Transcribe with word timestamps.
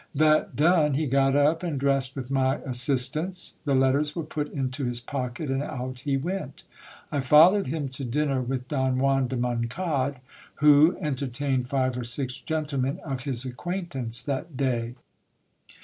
That 0.15 0.55
done, 0.55 0.95
he 0.95 1.05
got 1.05 1.35
up, 1.35 1.61
and 1.61 1.79
dressed 1.79 2.15
with 2.15 2.31
my 2.31 2.55
assistance. 2.65 3.57
The 3.65 3.75
letters 3.75 4.15
were 4.15 4.23
put 4.23 4.51
into 4.51 4.83
his 4.83 4.99
pocket, 4.99 5.51
and 5.51 5.61
out 5.61 5.99
he 5.99 6.17
went. 6.17 6.63
I 7.11 7.19
followed 7.19 7.67
him 7.67 7.87
to 7.89 8.03
dinner 8.03 8.41
with 8.41 8.67
Don 8.67 8.97
Juan 8.97 9.27
de 9.27 9.37
Moncade, 9.37 10.15
who 10.55 10.97
entertained 10.99 11.67
five 11.69 11.95
or 11.99 12.03
six 12.03 12.39
gentle 12.39 12.79
men 12.79 12.97
of 13.05 13.25
his 13.25 13.45
acquaintance 13.45 14.23
that 14.23 14.57
day. 14.57 14.95